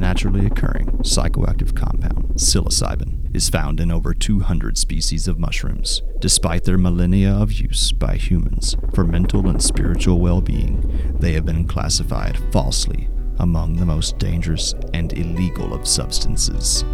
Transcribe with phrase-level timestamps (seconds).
[0.00, 6.02] naturally occurring psychoactive compound, psilocybin, is found in over 200 species of mushrooms.
[6.18, 11.44] Despite their millennia of use by humans for mental and spiritual well being, they have
[11.44, 13.08] been classified falsely
[13.38, 16.84] among the most dangerous and illegal of substances,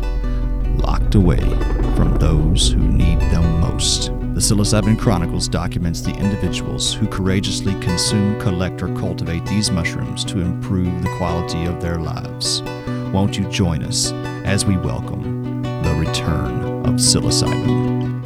[0.79, 1.41] locked away
[1.95, 4.07] from those who need them most.
[4.37, 10.41] The Psilocybin Chronicles documents the individuals who courageously consume, collect, or cultivate these mushrooms to
[10.41, 12.63] improve the quality of their lives.
[13.17, 14.13] Won't you join us
[14.45, 18.23] as we welcome the return of psilocybin?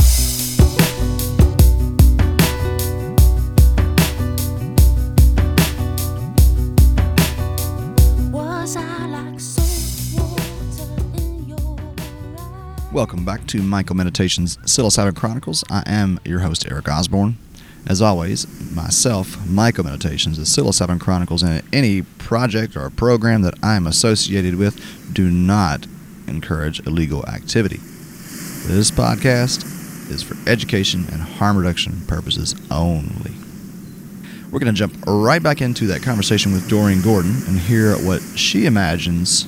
[8.33, 12.93] Was I like salt water in your eyes?
[12.93, 15.63] Welcome back to MycoMeditations Psilocybin Chronicles.
[15.71, 17.37] I am your host, Eric Osborne.
[17.87, 23.87] As always, myself, MycoMeditations, the Psilocybin Chronicles, and any project or program that I am
[23.87, 24.79] associated with
[25.13, 25.87] do not
[26.29, 27.79] encourage illegal activity.
[28.67, 29.65] This podcast
[30.11, 33.33] is for education and harm reduction purposes only.
[34.51, 38.21] We're going to jump right back into that conversation with Doreen Gordon and hear what
[38.37, 39.45] she imagines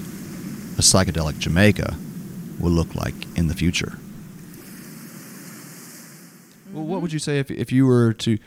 [0.78, 1.96] a psychedelic Jamaica
[2.58, 3.98] will look like in the future.
[6.72, 8.38] Well, what would you say if, if you were to,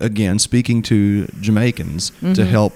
[0.00, 2.72] again, speaking to Jamaicans to help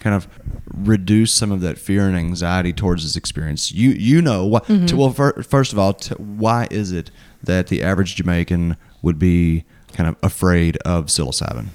[0.00, 0.28] kind of
[0.74, 3.72] reduce some of that fear and anxiety towards this experience?
[3.72, 4.66] You you know what?
[4.66, 7.10] To, well, fir- first of all, t- why is it
[7.42, 11.66] that the average Jamaican would be kind of afraid of psilocybin?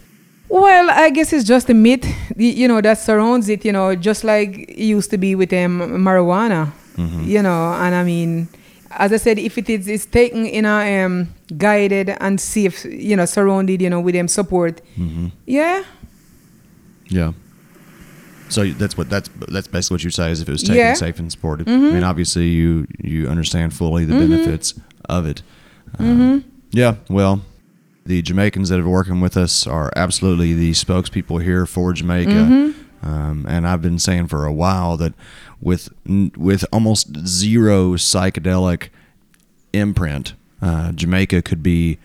[0.50, 4.26] Well, I guess it's just a myth, you know, that surrounds it, you know, just
[4.26, 6.72] like it used to be with um, marijuana,
[7.26, 8.50] you know, and I mean,
[8.92, 13.16] as I said, if it is it's taken in a um, guided and safe, you
[13.16, 15.28] know, surrounded, you know, with them support, mm-hmm.
[15.46, 15.84] yeah,
[17.08, 17.34] Yeah.
[18.50, 20.94] So that's what that's that's basically what you say is if it was taken Yeah.
[20.94, 21.68] safe and supported.
[21.68, 21.86] Mm-hmm.
[21.86, 24.30] I mean, obviously you you understand fully the mm-hmm.
[24.32, 24.74] benefits
[25.06, 25.42] of it.
[25.98, 26.96] Um, yeah.
[27.10, 27.42] Well,
[28.06, 32.74] the Jamaicans that are working with us are absolutely the spokespeople here for Jamaica.
[33.04, 35.14] Um, and I've been saying for a while that
[35.62, 38.90] with with almost zero psychedelic
[39.74, 41.98] imprint, uh, Jamaica could be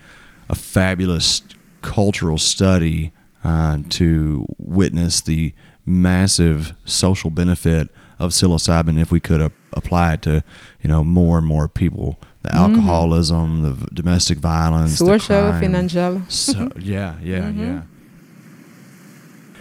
[0.49, 1.41] a fabulous
[1.81, 3.11] cultural study
[3.43, 5.53] uh, to witness the
[5.85, 10.43] massive social benefit of psilocybin if we could uh, apply it to
[10.81, 12.19] you know more and more people.
[12.43, 15.61] The alcoholism, the v- domestic violence, the social, crime.
[15.61, 16.21] financial.
[16.29, 17.81] So yeah, yeah, yeah.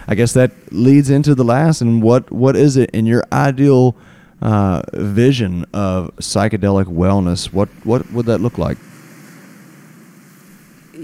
[0.09, 1.81] I guess that leads into the last.
[1.81, 3.97] And what what is it in your ideal
[4.41, 7.53] uh, vision of psychedelic wellness?
[7.53, 8.79] What what would that look like?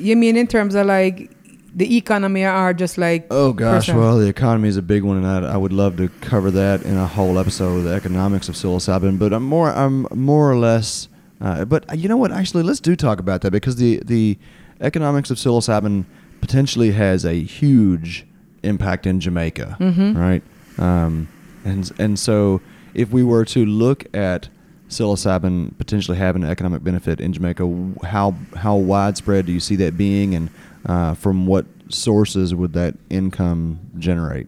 [0.03, 1.31] You mean in terms of like
[1.75, 3.99] the economy are just like Oh gosh, person?
[3.99, 6.83] well the economy is a big one, and I, I would love to cover that
[6.83, 9.19] in a whole episode, of the economics of psilocybin.
[9.19, 11.09] But I'm more I'm more or less.
[11.41, 12.31] Uh, but you know what?
[12.31, 14.39] Actually, let's do talk about that because the the
[14.81, 16.05] economics of psilocybin
[16.41, 18.27] potentially has a huge
[18.63, 19.77] impact in Jamaica,
[20.17, 20.43] right?
[20.79, 21.29] Um,
[21.65, 22.61] and and so
[22.95, 24.49] if we were to look at
[24.93, 27.65] psilocybin potentially having an economic benefit in Jamaica,
[28.05, 30.51] how how widespread do you see that being, and
[30.87, 34.47] uh, from what sources would that income generate?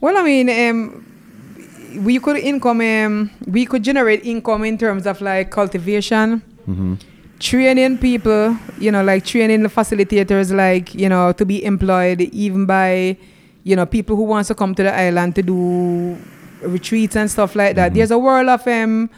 [0.00, 1.04] Well, I mean, um,
[2.04, 6.94] we could income, um, we could generate income in terms of like cultivation, Mm-hmm.
[7.40, 12.66] training people, you know, like training the facilitators, like you know, to be employed even
[12.66, 13.16] by,
[13.64, 16.16] you know, people who wants to come to the island to do
[16.64, 17.92] retreats and stuff like that.
[17.92, 17.94] Mhm.
[17.94, 19.10] There's a world of um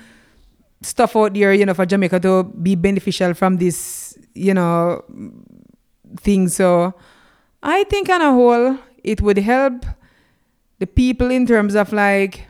[0.83, 5.03] stuff out there, you know, for Jamaica to be beneficial from this, you know,
[6.21, 6.49] thing.
[6.49, 6.93] So
[7.63, 9.87] I think on a whole, it would help
[10.79, 12.47] the people in terms of like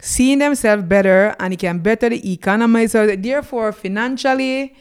[0.00, 2.86] seeing themselves better and it can better the economy.
[2.88, 4.74] So therefore, financially,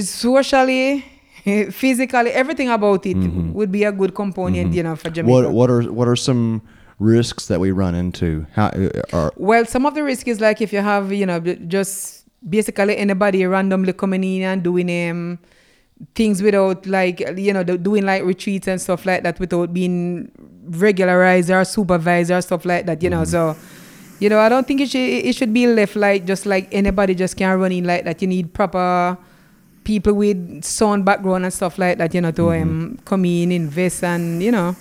[0.00, 1.04] socially,
[1.70, 3.52] physically, everything about it Mhm.
[3.52, 4.74] would be a good component, Mhm.
[4.74, 5.32] you know, for Jamaica.
[5.48, 6.62] What what are what are some
[7.02, 8.46] risks that we run into?
[8.52, 11.40] How uh, are Well, some of the risk is like if you have, you know,
[11.40, 15.38] just basically anybody randomly coming in and doing um
[16.14, 20.30] things without like you know doing like retreats and stuff like that without being
[20.64, 23.02] regularized or supervised or stuff like that.
[23.02, 23.56] You know, so
[24.18, 27.14] you know I don't think it should it should be left like just like anybody
[27.14, 28.22] just can run in like that.
[28.22, 29.16] You need proper
[29.84, 32.14] people with sound background and stuff like that.
[32.14, 34.76] You know, to um come in invest and you know.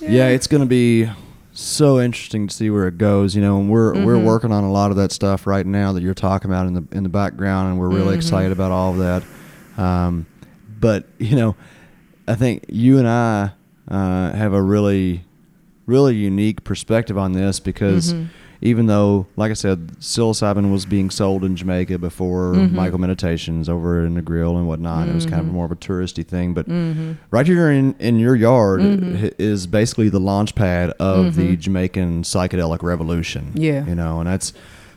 [0.00, 1.08] Yeah, it's going to be
[1.52, 3.34] so interesting to see where it goes.
[3.34, 4.24] You know, and we're we're Mhm.
[4.24, 6.84] working on a lot of that stuff right now that you're talking about in the
[6.92, 8.18] in the background, and we're really Mhm.
[8.18, 9.82] excited about all of that.
[9.82, 10.26] Um,
[10.80, 11.56] but you know,
[12.26, 13.52] I think you and I
[13.88, 15.24] uh, have a really
[15.86, 18.24] really unique perspective on this because Mm-hmm.
[18.66, 22.78] Even though, like I said, psilocybin was being sold in Jamaica before Mm-hmm.
[22.78, 25.54] MycoMeditations over in the grill and whatnot, it was kind of Mm-hmm.
[25.54, 26.54] more of a touristy thing.
[26.54, 26.66] But
[27.30, 29.26] right here in, in your yard Mm-hmm.
[29.38, 33.52] is basically the launch pad of the Jamaican psychedelic revolution.
[33.54, 33.84] Yeah.
[33.86, 34.52] you know, and that's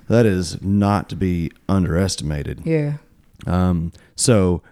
[0.08, 2.62] that is not to be underestimated.
[2.66, 2.94] Yeah.
[3.46, 4.64] Um, so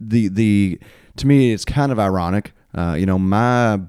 [0.00, 0.80] the the
[1.16, 2.52] to me it's kind of ironic.
[2.74, 3.80] Uh, you know, my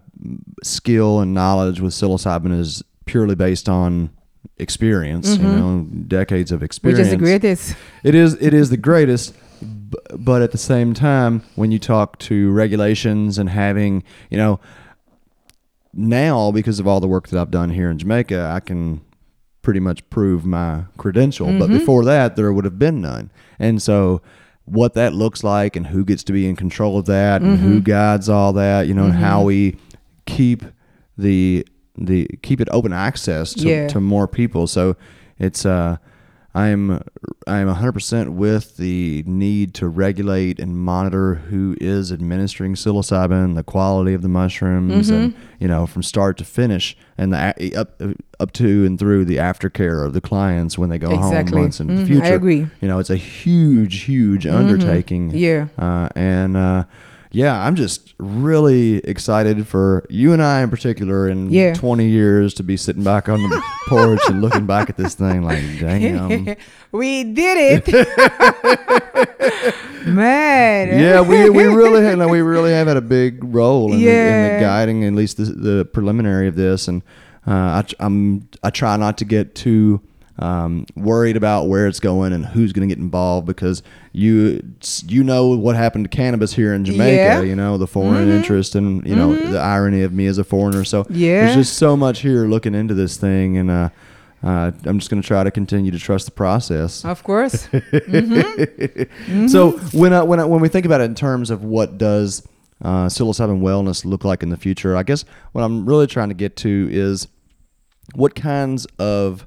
[0.63, 4.11] skill and knowledge with psilocybin is purely based on
[4.57, 5.29] experience.
[5.29, 5.57] You mm-hmm.
[5.57, 7.00] know, decades of experience.
[7.00, 7.75] Which is the greatest.
[8.03, 12.19] It is it is the greatest, b- but at the same time, when you talk
[12.19, 14.59] to regulations and having you know
[15.91, 19.01] now because of all the work that I've done here in Jamaica, I can
[19.63, 21.47] pretty much prove my credential.
[21.47, 21.79] But mm-hmm.
[21.79, 24.21] before that, there would have been none, and so.
[24.65, 27.77] What that looks like and who gets to be in control of that and who
[27.77, 27.79] mm-hmm.
[27.79, 29.77] guides all that, you know, and how we
[30.27, 30.61] keep
[31.17, 31.65] the
[31.99, 33.87] the keep it open access to, Yeah.
[33.89, 34.67] to more people.
[34.67, 34.95] So
[35.37, 35.97] it's uh
[36.55, 36.99] I'm
[37.45, 44.15] I'm 100% with the need to regulate and monitor who is administering psilocybin, the quality
[44.15, 45.39] of the mushrooms, and Mm-hmm.
[45.59, 48.01] you know from start to finish, and the up
[48.39, 51.51] up to and through the aftercare of the clients when they go Exactly.
[51.53, 52.33] home months in the Mhm, I future.
[52.33, 52.67] agree.
[52.81, 55.29] You know, it's a huge, huge undertaking.
[55.35, 55.67] Yeah.
[55.77, 56.85] Uh, and uh,
[57.31, 61.73] yeah, I'm just really excited for you and I in particular in Yeah.
[61.75, 65.43] 20 years to be sitting back on the porch and looking back at this thing
[65.43, 66.55] like, damn.
[66.91, 69.75] we did it.
[70.07, 70.99] Man.
[70.99, 74.53] yeah, we, we really had, we really have had a big role in, the, in
[74.55, 76.87] the guiding, at least the, the preliminary of this.
[76.87, 77.03] And
[77.45, 80.01] uh, I, I'm, I try not to get too
[80.39, 83.83] um, worried about where it's going and who's going to get involved because
[84.13, 84.62] you
[85.06, 87.13] you know what happened to cannabis here in Jamaica.
[87.15, 87.38] Yeah.
[87.39, 87.47] Mm-hmm.
[87.50, 90.83] You know the foreign interest and you know the irony of me as a foreigner.
[90.86, 91.44] So Yeah.
[91.45, 93.89] there's just so much here looking into this thing, and uh,
[94.41, 97.03] uh, I'm just going to try to continue to trust the process.
[97.03, 97.68] Of course.
[99.47, 102.47] So when I, when I, when we think about it in terms of what does
[102.81, 106.35] uh, psilocybin wellness look like in the future, I guess what I'm really trying to
[106.35, 107.27] get to is
[108.15, 109.45] what kinds of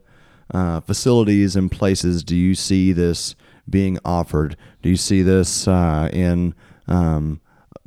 [0.53, 3.35] uh, facilities and places do you see this
[3.69, 4.57] being offered?
[4.83, 6.55] Do you see this uh, in
[6.89, 7.41] um,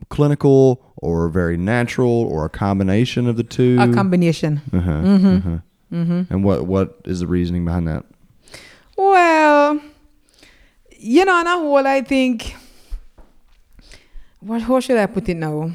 [0.10, 3.78] clinical or very natural or a combination of the two?
[3.80, 4.62] A combination.
[4.74, 5.58] uh-huh, uh-huh.
[6.30, 8.04] And what what is the reasoning behind that?
[8.98, 9.80] Well,
[10.98, 12.56] you know, on a whole, I think.
[14.40, 14.62] What?
[14.64, 15.72] How should I put it now?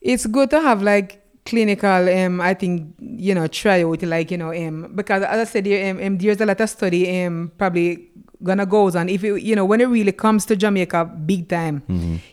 [0.00, 2.08] It's good to have like clinical.
[2.08, 6.02] Um, I think you know tryout, like you know, um, because as I said, um,
[6.04, 7.22] um, there's a lot of study.
[7.24, 8.10] Um, probably
[8.42, 11.82] gonna goes on if you you know when it really comes to Jamaica, big time.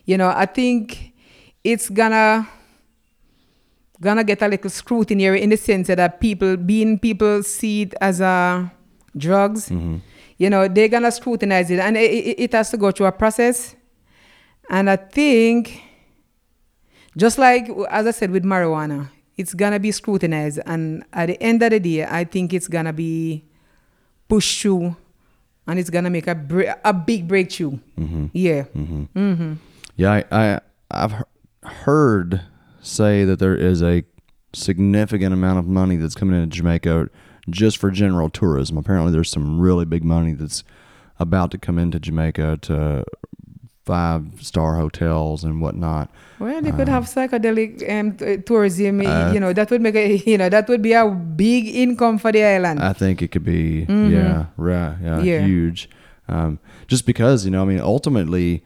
[0.06, 1.14] You know, I think
[1.64, 2.48] it's gonna
[4.02, 8.20] gonna get a little scrutiny in the sense that people being people see it as
[8.20, 8.70] a
[9.16, 9.72] drugs
[10.38, 13.12] you know they're gonna scrutinize it and it, it, it has to go through a
[13.14, 13.76] process
[14.70, 15.80] and i think
[17.18, 21.62] just like as i said with marijuana it's gonna be scrutinized and at the end
[21.64, 23.44] of the day i think it's gonna be
[24.28, 24.96] pushed through
[25.68, 27.80] and it's gonna make a a big breakthrough.
[27.98, 28.26] Mm-hmm.
[28.34, 28.64] Yeah.
[28.76, 29.04] Mm-hmm.
[29.18, 29.54] Mm-hmm.
[29.96, 30.60] Yeah, I, I
[30.92, 31.24] I've he-
[31.86, 32.42] heard
[32.82, 34.04] say that there is a
[34.52, 37.10] significant amount of money that's coming into Jamaica
[37.50, 38.78] just for general tourism.
[38.78, 40.66] Apparently, there's some really big money that's
[41.18, 43.06] about to come into Jamaica to
[43.86, 46.10] five star hotels and whatnot.
[46.40, 49.02] Well, they could um, have psychedelic um, t- tourism.
[49.06, 52.18] Uh, you know, that would make a you know that would be a big income
[52.18, 52.82] for the island.
[52.82, 54.14] I think it could be mm-hmm.
[54.14, 55.46] yeah, right, yeah, Yeah.
[55.46, 55.90] huge.
[56.28, 58.64] Um, just because you know, I mean, ultimately,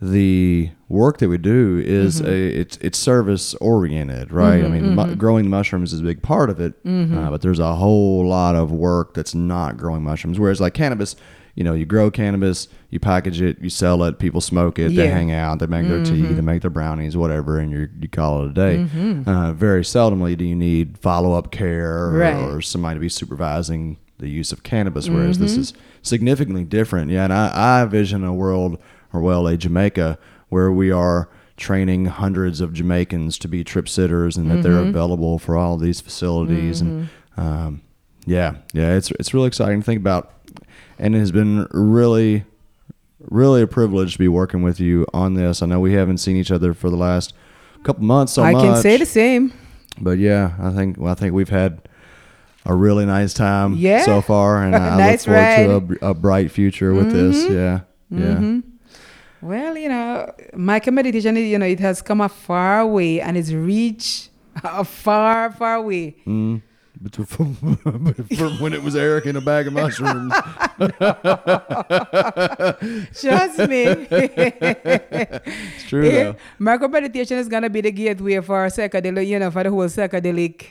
[0.00, 2.30] the work that we do is mm-hmm.
[2.30, 4.60] a it's it's service oriented, right?
[4.60, 7.58] I mm-hmm, mean, mu- growing mushrooms is a big part of it, uh, but there's
[7.58, 10.38] a whole lot of work that's not growing mushrooms.
[10.38, 11.16] Whereas like cannabis,
[11.54, 15.08] you know, you grow cannabis, you package it, you sell it, people smoke it, they
[15.08, 16.44] hang out, they make their tea, they mm-hmm.
[16.44, 18.76] make their brownies, whatever, and you you call it a day.
[18.78, 19.28] Mm-hmm.
[19.28, 22.34] Uh, very seldomly do you need follow up care or, Right.
[22.34, 25.60] or somebody to be supervising the use of cannabis, whereas this mm-hmm.
[25.60, 27.10] is significantly different.
[27.10, 28.78] Yeah, and I, I envision a world,
[29.12, 34.36] or well, a Jamaica, where we are training hundreds of Jamaicans to be trip sitters,
[34.38, 36.80] and that they're available for all these facilities.
[36.80, 37.82] And um,
[38.24, 40.32] yeah, yeah, it's it's really exciting to think about,
[40.98, 42.44] and it has been really,
[43.30, 45.62] really a privilege to be working with you on this.
[45.62, 47.34] I know we haven't seen each other for the last
[47.82, 48.62] couple months so I much.
[48.62, 49.52] can say the same.
[50.00, 51.88] But yeah, I think well, I think we've had
[52.64, 54.04] a really nice time Yeah.
[54.04, 57.48] so far, and I, I look forward to a, a bright future with this.
[57.48, 57.80] Yeah,
[58.10, 58.60] yeah.
[59.40, 63.52] Well, you know, my meditation, you know, it has come a far way and it's
[63.52, 64.30] reached
[64.64, 66.16] a far, far way.
[66.26, 66.62] Mm.
[66.98, 67.54] But from,
[68.36, 70.32] from when it was Eric in a bag of mushrooms.
[73.20, 73.84] Trust me.
[74.10, 76.22] It's true Yeah.
[76.32, 76.36] though.
[76.60, 80.64] MycoMeditation is gonna be the gateway for psychedelic, you know, for the whole psychedelic,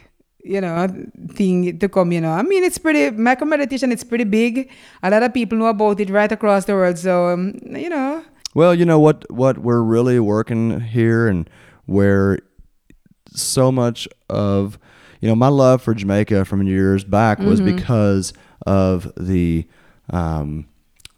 [0.44, 0.88] you know,
[1.34, 2.12] thing to come.
[2.12, 3.92] You know, I mean, it's pretty MycoMeditation.
[3.92, 4.72] It's pretty big.
[5.04, 6.98] A lot of people know about it right across the world.
[6.98, 8.24] So, um, you know,
[8.56, 11.50] Well, you know what what we're really working here and
[11.86, 12.40] where
[13.34, 14.80] so much of
[15.26, 17.76] you know my love for Jamaica from years back was Mm-hmm.
[17.78, 18.32] because
[18.68, 19.66] of the
[20.12, 20.68] um,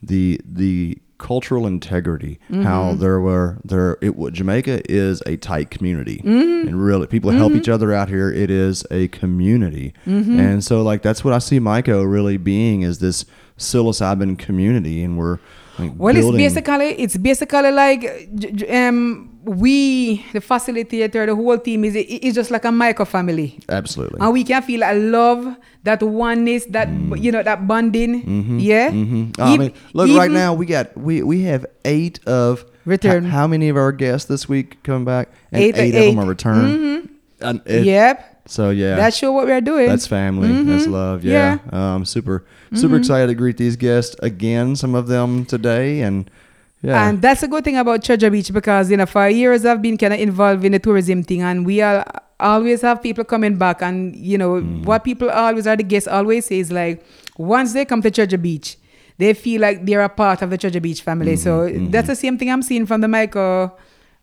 [0.01, 2.99] the the cultural integrity how Mm-hmm.
[3.01, 6.67] there were there it Jamaica is a tight community Mm-hmm.
[6.69, 10.39] and really people help each other out here it is a community Mm-hmm.
[10.39, 13.25] and so like that's what I see Myco really being is this
[13.57, 15.39] psilocybin community and we're
[15.79, 18.29] like, well, building- it's basically it's basically like
[18.69, 23.59] um we the facilitator, the whole team is is just like a Myco family.
[23.69, 24.19] Absolutely.
[24.19, 28.23] And we can feel a love, that oneness, that you know, that bonding.
[28.23, 28.59] Mm-hmm.
[28.59, 28.91] Yeah.
[28.91, 33.25] hmm I Ev- mean, look right now we got we we have eight of Return.
[33.25, 35.29] h- how many of our guests this week coming back?
[35.51, 36.09] And Eight- eight, eight.
[36.09, 36.65] of them are return.
[36.65, 37.13] Mm-hmm.
[37.47, 38.33] And it- Yep.
[38.49, 39.89] So yeah, that's sure what we're doing.
[39.89, 40.47] that's family.
[40.47, 40.93] That's mm-hmm.
[40.93, 41.25] love.
[41.25, 41.57] Yeah.
[41.71, 44.75] Um, super super excited to greet these guests again.
[44.77, 46.31] Some of them today, and
[46.81, 47.09] yeah.
[47.09, 49.97] And that's a good thing about Treasure Beach because you know for years I've been
[49.97, 52.05] kind of involved in the tourism thing, and we are
[52.39, 53.81] always have people coming back.
[53.81, 54.85] And you know mm.
[54.85, 57.03] what people always are the guests always say is like
[57.37, 58.77] once they come to Treasure Beach,
[59.17, 61.35] they feel like they're a part of the Treasure Beach family.
[61.35, 61.91] so mm-hmm, mm-hmm.
[61.91, 63.77] that's the same thing I'm seeing from the Michael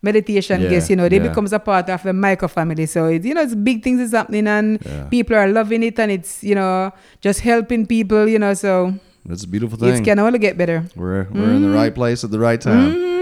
[0.04, 0.90] meditation Yeah, guests.
[0.90, 1.28] You know they yeah.
[1.28, 2.86] becomes a part of the Myco family.
[2.86, 5.04] So it, you know it's big things is happening, and Yeah.
[5.08, 8.28] people are loving it, and it's you know just helping people.
[8.28, 8.94] You know so
[9.26, 9.88] that's a beautiful thing.
[9.90, 10.04] it thing.
[10.04, 10.84] can only get better.
[10.96, 13.12] We're we're in the right place at the right time.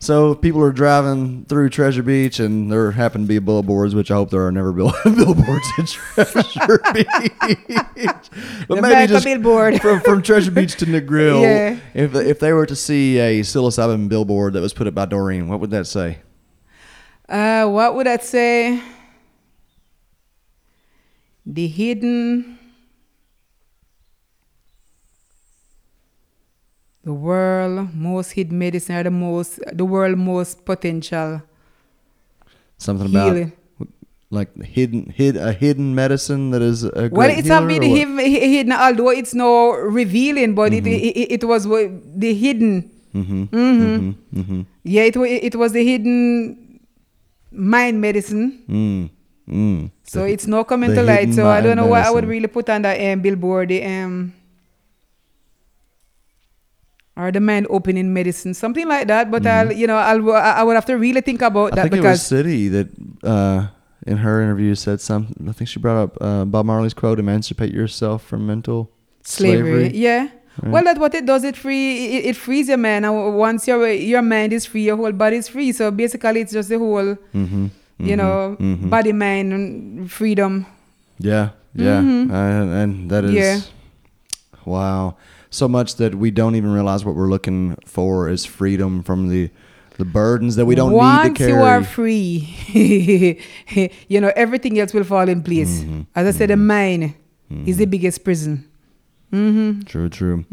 [0.00, 4.14] So people are driving through Treasure Beach and there happen to be billboards, which I
[4.14, 7.06] hope there are never bill- billboards in Treasure Beach.
[8.68, 9.80] But The maybe just billboard.
[9.80, 11.40] from, from Treasure Beach to Negril.
[11.42, 11.78] Yeah.
[11.94, 15.48] If if they were to see a psilocybin billboard that was put up by Doreen,
[15.48, 16.18] what would that say?
[17.28, 18.82] Uh, what would that say?
[21.46, 22.58] The hidden,
[27.04, 31.42] the world most hidden medicine, or the most, the world most potential
[32.78, 33.48] Something about
[34.30, 38.18] like hidden hid a hidden medicine that is a great Well, it's not been hidden,
[38.18, 40.86] hidden, although it's no revealing, but Mm-hmm.
[40.90, 42.90] it, it it was the hidden.
[43.14, 43.78] Mhm, Mhm.
[43.94, 44.66] mhm, mhm.
[44.82, 46.80] Yeah, it it was the hidden
[47.52, 48.58] mind medicine.
[48.68, 49.10] Mm,
[49.46, 49.90] mm.
[50.02, 51.30] So The- it's no coming to light.
[51.32, 53.68] So I don't know what I would really put on that um, billboard.
[53.70, 54.32] The um
[57.16, 59.30] or the mind opening medicine, something like that.
[59.30, 61.78] But I'll you know I'll I would have to really think about Mm-hmm.
[61.78, 62.88] I that think it was City that
[63.22, 63.66] uh,
[64.06, 65.48] in her interview said something.
[65.48, 68.90] I think she brought up uh, Bob Marley's quote: "Emancipate yourself from mental
[69.22, 69.88] slavery.
[69.90, 70.28] slavery." Yeah.
[70.62, 70.70] Right.
[70.72, 71.42] Well, that's what it does.
[71.42, 72.14] It free.
[72.14, 73.04] It, it frees your man.
[73.04, 75.72] And once your your mind is free, your whole body is free.
[75.72, 77.66] So basically, it's just the whole Mm-hmm,
[77.98, 78.88] you know mhm.
[78.90, 80.66] body mind and freedom.
[81.18, 82.30] Yeah, yeah, and,
[82.70, 83.60] and that is Yeah.
[84.64, 85.16] wow.
[85.54, 89.50] So much that we don't even realize what we're looking for is freedom from the
[89.98, 91.52] the burdens that we don't Once need to carry.
[91.52, 93.40] Once you are free,
[94.08, 95.82] you know everything else will fall in place.
[95.82, 96.00] Mm-hmm.
[96.16, 97.14] As I said, the mind
[97.64, 98.68] is the biggest prison.
[99.34, 99.82] Mm-hmm.
[99.82, 100.44] True, true.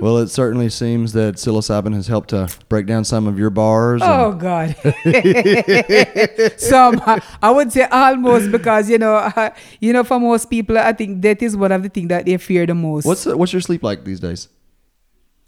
[0.00, 4.02] Well, it certainly seems that psilocybin has helped to break down some of your bars.
[4.04, 4.76] Oh God!
[6.58, 7.00] Some
[7.42, 9.32] I would say almost because you know,
[9.80, 12.36] you know, for most people, I think that is one of the things that they
[12.36, 13.06] fear the most.
[13.06, 14.48] What's the, what's your sleep like these days?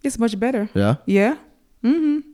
[0.02, 0.70] it's much better.
[0.74, 0.96] Yeah.
[1.06, 1.36] Yeah.
[1.84, 2.27] Mm-hmm.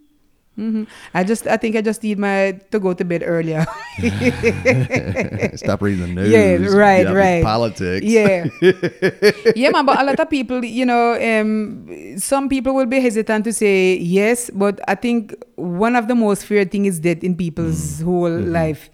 [0.59, 0.85] Mm-hmm.
[1.13, 3.67] I just, I think I just need my to go to bed earlier.
[5.57, 6.31] Stop reading the news.
[6.31, 7.43] Yeah, right, right.
[7.43, 8.07] Politics.
[8.07, 8.47] Yeah.
[9.57, 13.45] yeah, man, but a lot of people, you know, um, some people will be hesitant
[13.45, 17.35] to say yes, but I think one of the most feared thing is death in
[17.37, 18.05] people's Mm.
[18.05, 18.53] whole Mm-hmm.
[18.53, 18.91] life.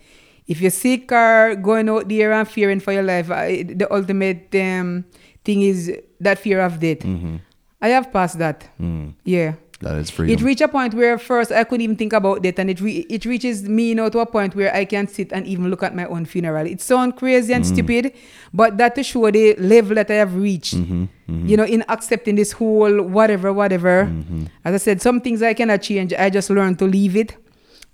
[0.47, 4.49] If you're sick or going out there and fearing for your life, I, the ultimate
[4.57, 5.05] um,
[5.45, 7.00] thing is that fear of death.
[7.00, 7.37] Mm-hmm.
[7.81, 8.69] I have passed that.
[8.81, 9.55] Mm, Yeah.
[9.81, 10.35] That is freedom.
[10.35, 13.07] It reached a point where first I couldn't even think about it, and it re-
[13.09, 15.83] it reaches me you know to a point where I can sit and even look
[15.83, 16.67] at my own funeral.
[16.67, 17.57] It sounds crazy Mm.
[17.57, 18.13] and stupid,
[18.53, 20.77] but that to show the level that I have reached.
[20.77, 21.49] Mhm, mhm.
[21.49, 24.05] You know, in accepting this whole whatever, whatever.
[24.05, 24.45] Mm-hmm.
[24.65, 26.13] As I said, some things I cannot change.
[26.13, 27.37] I just learned to leave it,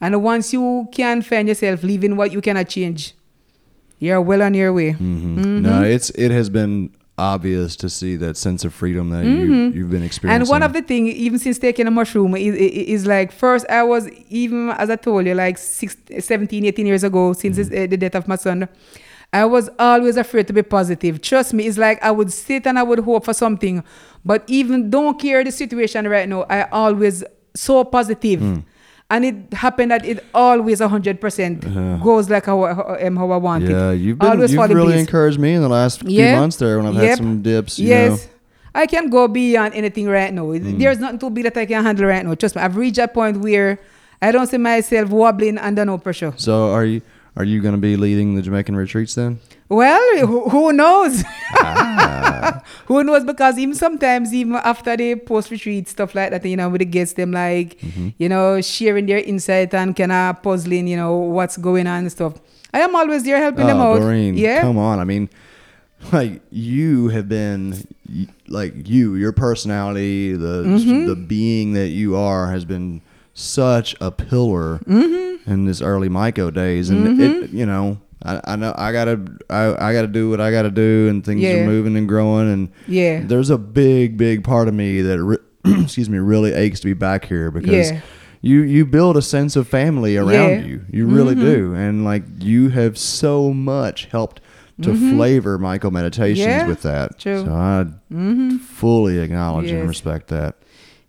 [0.01, 3.15] and once you can find yourself leaving what you cannot change,
[4.01, 4.93] you're well on your way.
[4.99, 5.63] Mhm.
[5.63, 9.91] No, it's it has been obvious to see that sense of freedom that you you've
[9.91, 10.43] been experiencing.
[10.43, 10.43] Mm-hmm.
[10.43, 13.83] And one of the thing, even since taking a mushroom, is, is like first I
[13.83, 17.85] was even as I told you, like six, 17, 18 years ago, since Mm-hmm.
[17.85, 18.69] uh, the death of my son,
[19.33, 21.21] I was always afraid to be positive.
[21.23, 23.83] Trust me, it's like I would sit and I would hope for something,
[24.25, 26.43] but even don't care the situation right now.
[26.51, 28.41] I always so positive.
[28.41, 28.65] Mm.
[29.09, 33.65] And it happened that it always 100% goes like how, how, um, how I want
[33.65, 33.71] it.
[33.71, 35.01] Yeah, you've been always you've really place.
[35.01, 37.79] encouraged me in the last few months there when I've had some dips.
[37.79, 38.11] You yes.
[38.11, 38.17] know.
[38.17, 38.31] Mm.
[38.75, 40.53] I can go beyond anything right now.
[40.53, 42.35] There's nothing too big that I can handle right now.
[42.35, 43.79] Trust me, I've reached that point where
[44.21, 46.35] I don't see myself wobbling under no pressure.
[46.37, 47.01] So are you
[47.37, 49.41] are you going to be leading the Jamaican retreats then?
[49.69, 51.23] Well, who, who knows?
[51.59, 52.63] Ah.
[52.87, 53.25] who knows?
[53.25, 56.85] Because even sometimes, even after the post retreat stuff like that, you know, with the
[56.85, 58.09] guests, them like, Mm-hmm.
[58.19, 62.13] you know, sharing their insight and kind of puzzling, you know, what's going on and
[62.13, 62.35] stuff.
[62.73, 64.01] I am always there helping them oh, out.
[64.01, 64.61] Doreen, yeah.
[64.61, 64.99] come on.
[64.99, 65.29] I mean,
[66.13, 67.87] like you have been
[68.49, 71.07] like you, your personality, the Mm-hmm.
[71.07, 73.03] the being that you are has been
[73.37, 75.51] such a pillar Mm-hmm.
[75.51, 77.99] in this early Myco days, and it, you know.
[78.25, 81.43] I, I know I gotta I, I gotta do what I gotta do and things
[81.43, 81.57] Yeah.
[81.59, 83.21] are moving and growing and Yeah.
[83.23, 85.37] there's a big big part of me that re-
[85.83, 88.01] excuse me really aches to be back here because Yeah.
[88.41, 90.57] you you build a sense of family around Yeah.
[90.61, 90.69] Mm-hmm.
[90.71, 94.41] you you really do and like you have so much helped
[94.81, 96.69] to flavor MycoMeditations Mm-hmm.
[96.69, 97.45] With that true.
[97.45, 97.85] so I
[98.59, 100.57] fully acknowledge and respect that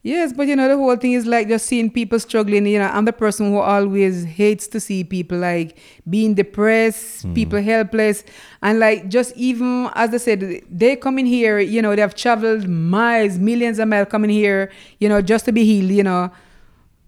[0.04, 2.66] Yes, but you know, the whole thing is like just seeing people struggling.
[2.66, 5.78] You know, I'm the person who always hates to see people like
[6.10, 7.36] being depressed, Mm.
[7.36, 8.24] people helpless.
[8.62, 12.16] And like just even as I said, they come in here, you know, they have
[12.16, 16.32] traveled miles, millions of miles coming here, you know, just to be healed, you know.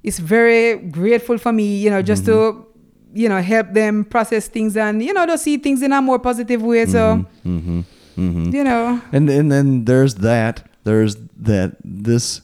[0.03, 2.58] It's very grateful for me, you know, just Mm-hmm.
[2.58, 2.65] to,
[3.13, 6.19] you know, help them process things and, you know, to see things in a more
[6.19, 6.86] positive way.
[6.86, 7.79] So, mm-hmm
[8.17, 12.41] mm-hmm you know, and and then there's that there's that this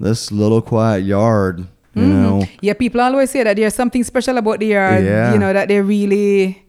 [0.00, 2.22] this little quiet yard you Mm-hmm.
[2.22, 5.04] know Yeah, people always say that there's something special about the yard.
[5.04, 5.32] Yeah.
[5.32, 6.60] You know that they really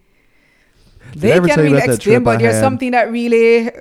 [1.15, 3.72] they can really explain, but there's something that really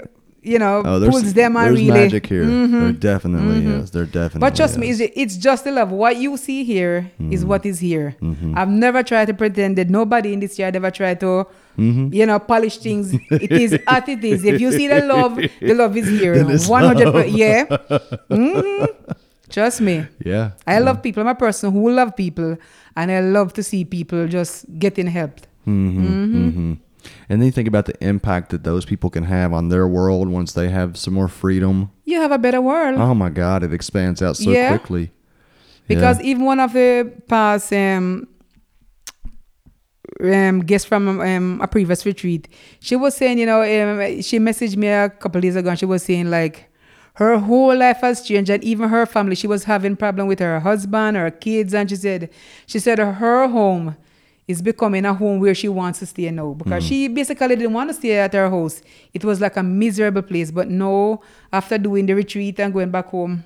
[0.40, 1.84] you know oh there's, pulls them there's really.
[1.88, 2.00] Mm-hmm.
[2.00, 5.90] magic here there definitely is there definitely But trust me, it's, it's just the love.
[5.90, 7.48] What you see here is Mm-hmm.
[7.48, 8.16] what is here.
[8.56, 12.12] I've never tried to pretend that nobody in this yard ever tried to, Mm-hmm.
[12.14, 13.12] you know, polish things.
[13.30, 14.44] it is as it is.
[14.44, 16.32] If you see the love, the love is here.
[16.34, 17.64] Is 100 Yeah.
[19.50, 20.06] Trust me.
[20.24, 21.20] yeah I love people.
[21.22, 22.56] I'm a person who love people,
[22.96, 25.46] and I love to see people just getting helped.
[25.66, 26.72] Mm-hmm, hmm
[27.28, 30.28] And then you think about the impact that those people can have on their world
[30.28, 31.90] once they have some more freedom.
[32.04, 34.68] You have a better world Oh my God, it expands out so Yeah.
[34.68, 35.10] quickly.
[35.88, 36.26] because Yeah.
[36.30, 38.26] even one of the past um,
[40.22, 42.48] um, guests from um, a previous retreat,
[42.80, 45.86] she was saying, you know, um, she messaged me a couple days ago, and she
[45.86, 46.70] was saying like.
[47.14, 49.34] Her whole life has changed, and even her family.
[49.36, 52.30] She was having problem with her husband, her kids, and she said,
[52.66, 53.96] she said her home
[54.48, 57.88] is becoming a home where she wants to stay now because she basically didn't want
[57.88, 58.82] to stay at her house.
[59.14, 61.20] It was like a miserable place, but now
[61.52, 63.44] after doing the retreat and going back home,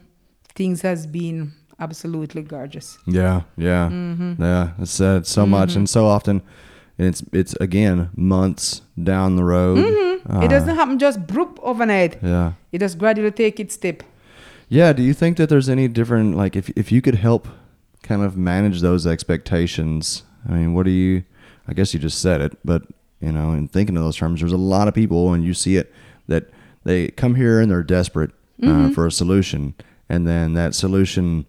[0.56, 2.98] things has been absolutely gorgeous.
[3.06, 4.42] Yeah, yeah, Mm-hmm.
[4.42, 4.70] yeah.
[4.80, 6.42] It's said so much and so often.
[6.96, 9.78] It's it's again months down the road.
[9.78, 10.17] Mm-hmm.
[10.28, 12.18] It Uh, doesn't happen just broop overnight.
[12.22, 14.02] Yeah, It just gradually take its step.
[14.68, 14.92] yeah.
[14.92, 17.48] Do you think that there's any different like if if you could help
[18.02, 20.24] kind of manage those expectations?
[20.48, 21.22] I mean, what do you?
[21.66, 22.82] I guess you just said it, but
[23.20, 25.76] you know, in thinking of those terms, there's a lot of people, and you see
[25.76, 25.92] it
[26.28, 26.44] that
[26.84, 28.86] they come here and they're desperate Mm-hmm.
[28.86, 29.74] uh, for a solution,
[30.08, 31.46] and then that solution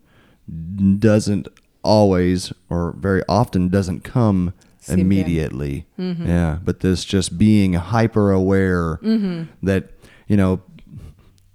[1.00, 1.48] doesn't
[1.84, 4.54] always or very often doesn't come
[4.98, 5.86] Immediately.
[5.98, 9.92] Yeah, but this just being hyper aware that
[10.28, 10.62] you know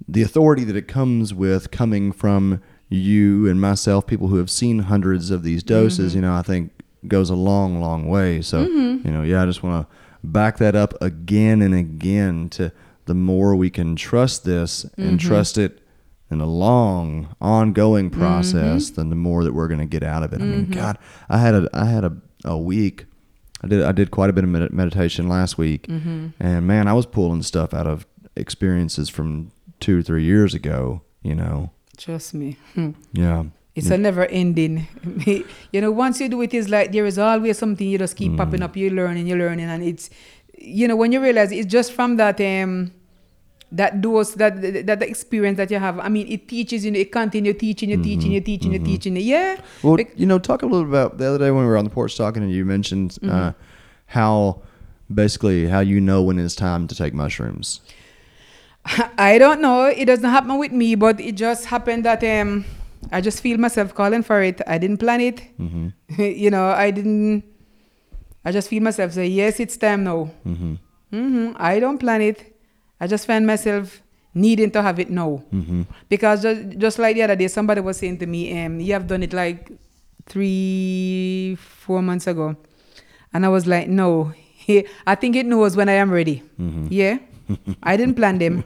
[0.07, 4.81] the authority that it comes with coming from you and myself, people who have seen
[4.81, 6.19] hundreds of these doses, mm-hmm.
[6.19, 6.73] you know, I think
[7.09, 8.41] goes a long, long way.
[8.43, 9.07] So, mm-hmm.
[9.07, 12.73] you know, yeah, I just want to back that up again and again to
[13.07, 15.29] the more we can trust this and mm-hmm.
[15.29, 15.81] trust it
[16.31, 20.33] in a long, ongoing process, then the more that we're going to get out of
[20.33, 20.41] it.
[20.41, 23.07] I mean, God, I had a, I had a, a week.
[23.65, 26.93] I did, I did quite a bit of med- meditation last week, and man, I
[26.93, 29.51] was pulling stuff out of experiences from
[29.81, 31.01] two or three years ago.
[31.23, 32.59] You know, Trust me.
[32.75, 32.91] Hmm.
[33.13, 34.87] yeah, It's a never ending.
[35.73, 38.37] you know, once you do it, it's like there is always something you just keep
[38.37, 38.77] popping up.
[38.77, 40.11] You're learning, you're learning, and it's,
[40.59, 42.93] you know, when you realize it's just from that um
[43.77, 45.99] that dose, that that the experience that you have.
[45.99, 46.91] I mean, it teaches you.
[46.91, 49.23] know, It continue teaching you, teaching you, teaching you, teaching you.
[49.23, 49.57] Yeah.
[49.83, 51.85] Well, Bec- you know, talk a little about the other day when we were on
[51.85, 53.59] the porch talking, and you mentioned uh, Mm-hmm.
[54.07, 54.63] how
[55.13, 57.81] basically how you know when it's time to take mushrooms.
[59.19, 59.87] I don't know.
[59.87, 62.65] It doesn't happen with me, but it just happened that um,
[63.11, 64.61] I just feel myself calling for it.
[64.67, 65.41] I didn't plan it.
[65.59, 65.89] Mm-hmm.
[66.23, 67.45] you know, I didn't.
[68.45, 70.31] I just feel myself say, yes, it's time now.
[70.47, 70.75] Mm-hmm.
[71.11, 72.54] hmm I don't plan it.
[73.01, 74.03] I just find myself
[74.35, 75.43] needing to have it now.
[75.53, 75.83] Mm-hmm.
[76.09, 79.07] Because just, just like the other day, somebody was saying to me, um, you have
[79.07, 79.71] done it like
[80.27, 82.57] three, four months ago.
[83.33, 84.33] And I was like, no.
[85.07, 86.43] I think it knows when I am ready.
[86.61, 86.89] Mm-hmm.
[86.91, 87.19] Yeah.
[87.83, 88.65] I didn't plan them.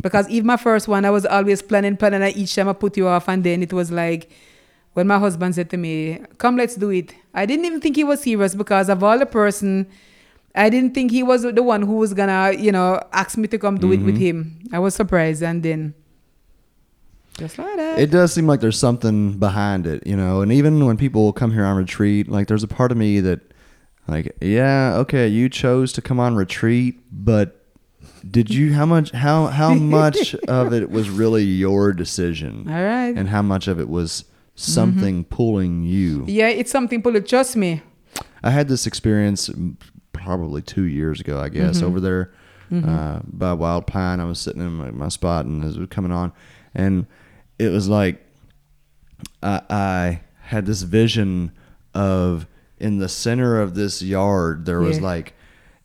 [0.00, 2.22] because even my first one, I was always planning, planning.
[2.22, 3.28] And each time I put you off.
[3.28, 4.30] And then it was like,
[4.94, 7.14] when my husband said to me, come, let's do it.
[7.32, 9.86] I didn't even think he was serious because of all the person.
[10.58, 13.58] I didn't think he was the one who was gonna, you know, ask me to
[13.58, 14.26] come do it with Mhm.
[14.26, 14.58] him.
[14.72, 15.94] I was surprised, and then
[17.38, 17.98] just like that.
[17.98, 20.40] It does seem like there's something behind it, you know.
[20.42, 23.40] And even when people come here on retreat, like there's a part of me that,
[24.08, 27.54] like, yeah, okay, you chose to come on retreat, but
[28.28, 28.72] did you?
[28.74, 29.12] How much?
[29.12, 33.14] How how much of it was really your decision, All right.
[33.16, 34.24] and how much of it was
[34.56, 36.24] something pulling you?
[36.26, 37.00] yeah, it's something.
[37.02, 37.22] pulling.
[37.22, 37.82] Trust me.
[38.42, 39.50] I had this experience
[40.28, 42.30] probably two years ago, I guess, over there
[42.70, 44.20] uh, by Wild Pine.
[44.20, 46.32] I was sitting in my, my spot and it was coming on,
[46.74, 47.06] and
[47.58, 48.22] it was like
[49.42, 51.52] I, I had this vision
[51.94, 52.46] of
[52.78, 55.04] in the center of this yard there was Yeah.
[55.04, 55.34] like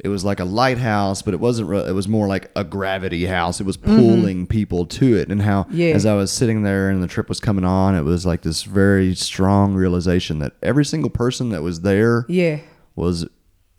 [0.04, 1.70] it was like a lighthouse, but it wasn't.
[1.70, 3.62] Re- it was more like a gravity house.
[3.62, 5.78] It was pulling people to it, and how Mm-hmm.
[5.78, 5.94] Yeah.
[5.96, 8.64] as I was sitting there and the trip was coming on, it was like this
[8.64, 12.60] very strong realization that every single person that was there Yeah.
[12.98, 13.26] was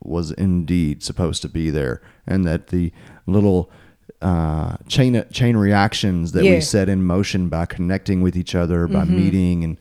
[0.04, 2.92] was indeed supposed to be there, and that the
[3.26, 3.70] little
[4.22, 6.52] uh, chain chain reactions that Yeah.
[6.54, 9.16] we set in motion by connecting with each other, by Mm-hmm.
[9.16, 9.76] meeting, and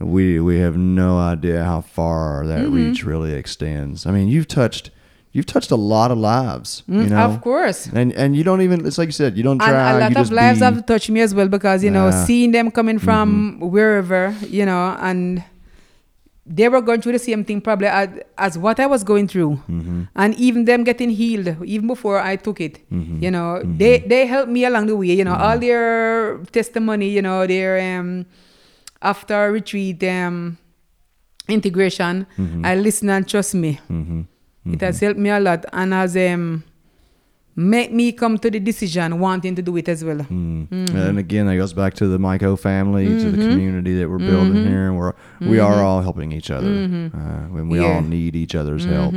[0.00, 2.74] we we have no idea how far that Mm-hmm.
[2.74, 4.06] reach really extends.
[4.06, 4.90] I mean, you've touched
[5.32, 7.16] you've touched a lot of lives, you know.
[7.16, 7.86] Mm, Of course.
[7.92, 9.90] And and you don't even it's like you said, you don't And try.
[9.92, 12.12] a lot of lives be, have touched me as well because you know Yeah.
[12.14, 12.26] Mm-hmm.
[12.26, 15.42] seeing them coming from wherever you know and
[16.46, 19.52] they were going through the same thing probably as, as what I was going through.
[19.68, 20.02] Mm-hmm.
[20.16, 23.22] and even them getting healed even before I took it Mm-hmm.
[23.24, 27.22] you know they they helped me along the way you know all their testimony you
[27.22, 28.26] know their um
[29.00, 30.58] after retreat um
[31.48, 32.26] integration.
[32.64, 33.78] I listen and trust me.
[33.90, 34.72] Mm-hmm.
[34.74, 35.64] it has helped me a lot.
[35.72, 36.64] And has um
[37.56, 40.18] make me come to the decision wanting to do it as well.
[40.18, 40.68] Mm.
[40.68, 40.96] Mm-hmm.
[40.96, 44.66] And again, that goes back to the Myco family, to the community that we're building
[44.66, 47.82] here, and we're we are all helping each other, uh, when we Mm-hmm.
[47.82, 47.82] Yeah.
[47.82, 47.94] Mm-hmm.
[47.96, 49.14] all need each other's help.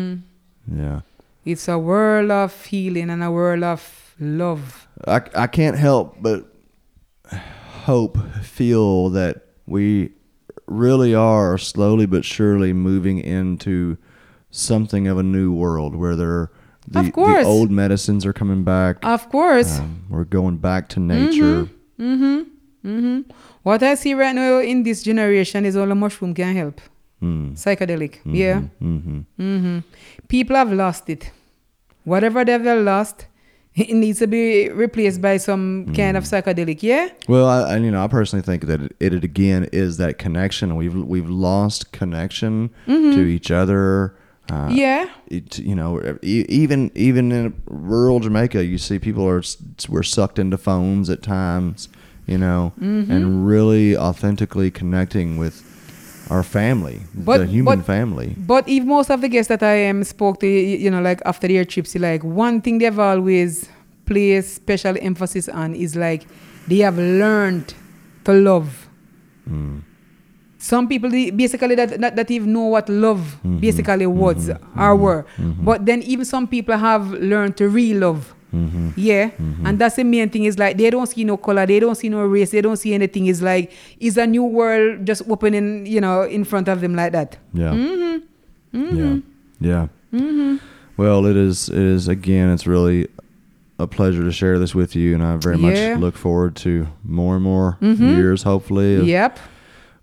[0.69, 1.01] Yeah,
[1.45, 4.87] It's a world of healing and a world of love.
[5.07, 6.45] I I can't help but
[7.85, 10.11] hope, feel that we
[10.67, 13.97] really are slowly but surely moving into
[14.51, 16.51] something of a new world where there.
[16.87, 17.43] The, Of course.
[17.43, 18.97] the old medicines are coming back.
[19.03, 19.79] Of course.
[19.79, 21.69] Um, we're going back to nature.
[21.99, 22.39] Mm-hmm.
[22.85, 23.21] Mm-hmm.
[23.63, 26.79] What I see right now in this generation is all the mushroom can help.
[27.21, 27.53] Mm.
[27.57, 28.19] Psychedelic.
[28.25, 28.61] Yeah.
[28.81, 29.19] Mm-hmm.
[29.39, 29.79] Mm-hmm.
[30.29, 31.31] People have lost it.
[32.05, 33.25] Whatever they've lost,
[33.75, 36.81] it needs to be replaced by some kind of psychedelic.
[36.81, 37.09] Yeah.
[37.27, 40.75] Well, I, and you know, I personally think that it, it again is that connection.
[40.77, 44.15] We've we've lost connection to each other.
[44.49, 45.09] Uh, yeah.
[45.27, 49.43] it, you know, even even in rural Jamaica, you see people are
[49.89, 51.89] we're sucked into phones at times.
[52.27, 53.09] You know, Mm-hmm.
[53.11, 55.63] and really authentically connecting with
[56.29, 58.35] our family, But- the human but- family.
[58.37, 61.47] But if most of the guests that I um, spoke to, you know, like after
[61.47, 63.69] their trips, like one thing they've always
[64.05, 66.27] placed special emphasis on is like
[66.67, 67.73] they have learned
[68.25, 68.89] to love.
[69.49, 69.83] Mm.
[70.59, 73.59] Some people basically that, that, that even know what love Mm-hmm.
[73.59, 74.79] basically was mm-hmm.
[74.79, 75.01] or mm-hmm.
[75.03, 75.25] were.
[75.37, 75.65] Mm-hmm.
[75.65, 78.33] But then even some people have learned to re-love.
[78.53, 78.89] Mm-hmm.
[78.95, 79.29] Yeah.
[79.65, 82.09] And that's the main thing is like they don't see no color, they don't see
[82.09, 83.27] no race, they don't see anything.
[83.27, 87.11] It's like it's a new world just opening, you know, in front of them like
[87.11, 87.37] that.
[87.53, 87.71] Yeah.
[87.73, 88.97] Mm-hmm.
[88.97, 89.87] Yeah.
[90.11, 90.57] Yeah.
[90.97, 91.69] Well, it is.
[91.69, 92.49] It is again.
[92.49, 93.07] It's really
[93.79, 95.93] a pleasure to share this with you, and I very Yeah.
[95.93, 99.39] much look forward to more and more years, hopefully, Yep.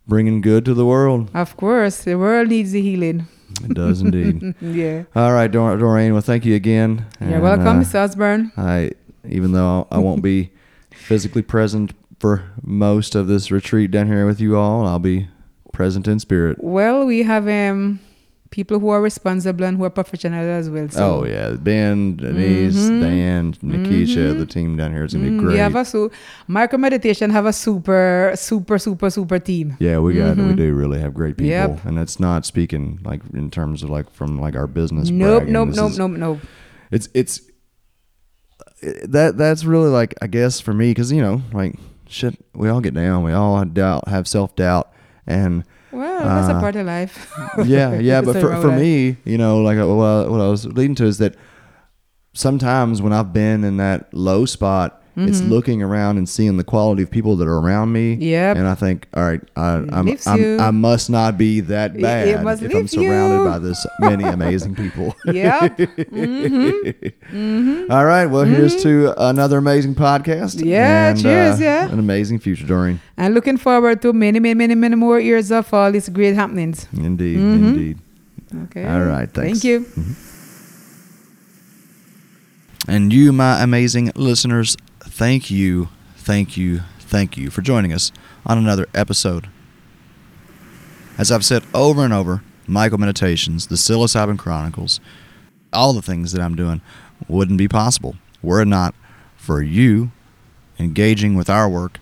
[0.07, 1.31] Bringing good to the world.
[1.35, 3.27] Of course, the world needs the healing.
[3.63, 4.55] It does indeed.
[4.61, 5.05] yeah.
[5.15, 6.13] All right, Dor- Doreen.
[6.13, 7.07] Well, thank you again.
[7.21, 8.03] You're And, welcome, uh, Mr.
[8.03, 8.53] Osborne.
[8.57, 8.93] I,
[9.29, 10.51] even though I won't be
[10.91, 15.29] physically present for most of this retreat down here with you all, I'll be
[15.73, 16.57] present in spirit.
[16.63, 18.01] Well, we have um
[18.55, 20.89] people who are responsible and who are professional as well.
[20.89, 25.41] So oh yeah, Ben, Denise, Dan, Nikisha, the team down here is gonna be Mm,
[25.41, 25.53] great.
[25.55, 26.11] we have a su-
[26.49, 29.77] MycoMeditation have a super, super, super, super team.
[29.81, 31.75] Yeah, we got we do really have great people, Mm-hmm.
[31.79, 31.85] Yep.
[31.87, 35.11] and that's not speaking like in terms of like from like our business.
[35.11, 35.53] Nope, bragging.
[35.53, 36.39] nope, This nope, is- nope, nope.
[36.93, 37.41] It's it's
[39.03, 41.75] that that's really like I guess for me because you know like
[42.07, 44.93] shit we all get down we all have doubt have self doubt
[45.27, 45.65] and
[45.95, 47.15] Well, that's a Uh, part of life.
[47.65, 48.81] yeah yeah but for, for life.
[48.81, 51.35] me you know like uh, what I was leading to is that
[52.33, 57.03] sometimes when I've been in that low spot it's looking around and seeing the quality
[57.03, 58.59] of people that are around me Mm-hmm.
[58.59, 60.61] And I think all right I I'm, I'm.
[60.61, 63.45] I must not be that bad if I'm surrounded you.
[63.45, 65.79] by this many amazing people yep.
[67.91, 68.27] All right.
[68.27, 70.57] Well, here's to another amazing podcast.
[70.57, 70.69] Mm-hmm.
[70.69, 71.91] Yeah, and, cheers, uh, yeah.
[71.91, 73.01] An amazing future, Doreen.
[73.17, 76.87] And looking forward to many, many, many, many more years of all these great happenings.
[76.93, 77.39] Indeed.
[77.39, 77.65] Mm-hmm.
[77.65, 77.99] Indeed.
[78.65, 78.87] Okay.
[78.87, 79.61] All right, thanks.
[79.61, 79.87] Thank you.
[82.87, 84.77] And you, my amazing listeners,
[85.15, 88.11] thank you, thank you, thank you for joining us
[88.45, 89.49] on another episode.
[91.17, 94.99] As I've said over and over, MycoMeditations, the Psilocybin Chronicles,
[95.73, 96.81] all the things that I'm doing
[97.29, 98.93] wouldn't be possible were it not
[99.37, 100.11] for you
[100.81, 102.01] engaging with our work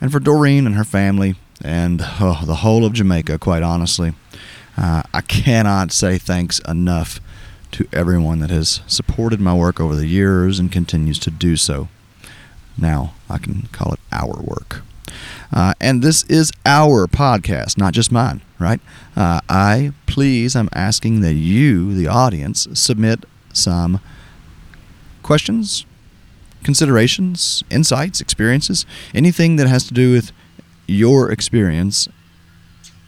[0.00, 4.12] and for Doreen and her family and oh, the whole of Jamaica, quite honestly.
[4.76, 7.20] Uh, I cannot say thanks enough
[7.72, 11.88] to everyone that has supported my work over the years and continues to do so.
[12.76, 14.82] Now I can call it our work.
[15.52, 18.80] Uh, and this is our podcast, not just mine, right?
[19.16, 24.00] Uh, I, please, I'm asking that you, the audience, submit some
[25.22, 25.86] questions,
[26.64, 28.84] considerations, insights, experiences,
[29.14, 30.32] anything that has to do with
[30.86, 32.08] your experience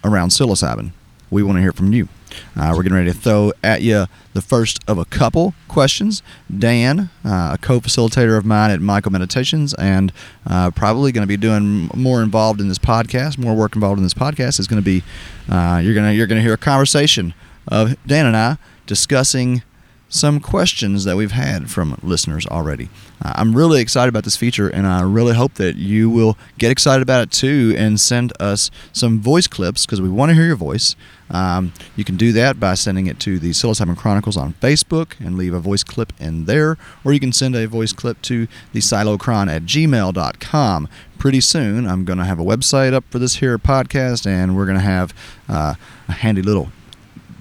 [0.05, 0.93] around psilocybin.
[1.31, 2.09] We want to hear from you.
[2.57, 6.23] Uh, we're getting ready to throw at you the first of a couple questions.
[6.55, 10.13] Dan, uh, a co-facilitator of mine at MycoMeditations, and
[10.47, 14.05] uh, probably going to be doing more involved in this podcast, more work involved in
[14.05, 15.03] this podcast, is going to be
[15.49, 17.35] uh, you're gonna you're gonna hear a conversation
[17.69, 19.63] of Dan and I discussing
[20.09, 22.89] some questions that we've had from listeners already.
[23.25, 26.71] Uh, I'm really excited about this feature, and I really hope that you will get
[26.71, 30.47] excited about it too and send us some voice clips because we want to hear
[30.47, 30.95] your voice.
[31.29, 35.37] Um, you can do that by sending it to the Psilocybin Chronicles on Facebook and
[35.37, 38.81] leave a voice clip in there, or you can send a voice clip to the
[38.81, 40.89] silocron at gmail.com.
[41.19, 44.67] Pretty soon, I'm going to have a website up for this here podcast, and we're
[44.67, 45.13] going to have
[45.49, 45.75] uh,
[46.09, 46.71] a handy little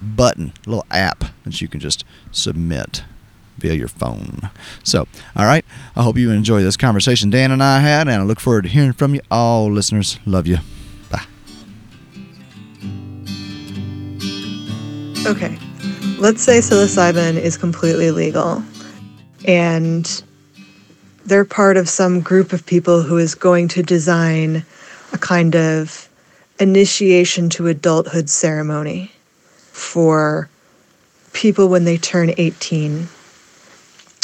[0.00, 3.04] button, a little app that you can just submit
[3.58, 4.50] via your phone.
[4.82, 8.24] So, all right, I hope you enjoy this conversation Dan and I had, and I
[8.24, 10.18] look forward to hearing from you all, listeners.
[10.26, 10.58] Love you.
[11.10, 11.24] Bye.
[15.26, 15.58] Okay,
[16.18, 18.62] let's say psilocybin is completely legal
[19.46, 20.22] and
[21.24, 24.64] they're part of some group of people who is going to design
[25.12, 26.08] a kind of
[26.58, 29.10] initiation to adulthood ceremony
[29.76, 30.48] for
[31.34, 33.06] people when they turn 18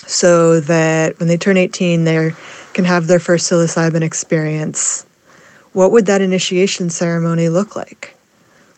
[0.06, 2.32] so that when they turn 18 they
[2.72, 5.04] can have their first psilocybin experience.
[5.74, 8.16] What would that initiation ceremony look like?